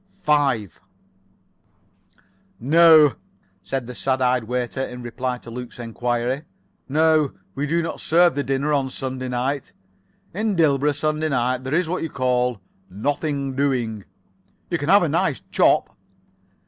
5 0.17 0.81
"No," 2.59 3.17
said 3.61 3.85
the 3.85 3.93
sad 3.93 4.19
eyed 4.19 4.45
waiter, 4.45 4.81
in 4.83 5.03
reply 5.03 5.37
to 5.37 5.51
Luke's 5.51 5.77
enquiry. 5.77 6.41
"No, 6.89 7.33
we 7.53 7.67
do 7.67 7.83
not 7.83 7.99
serve 8.01 8.33
the 8.33 8.43
dinner 8.43 8.73
on 8.73 8.89
Sunday 8.89 9.29
night. 9.29 9.73
In 10.33 10.55
Dilborough 10.55 10.93
Sunday 10.95 11.29
night, 11.29 11.63
there 11.65 11.75
is 11.75 11.87
what 11.87 12.01
you 12.01 12.09
call, 12.09 12.59
nothing 12.89 13.55
doing. 13.55 14.03
You 14.71 14.79
can 14.79 14.89
have 14.89 15.03
a 15.03 15.07
nice 15.09 15.43
chop." 15.51 15.95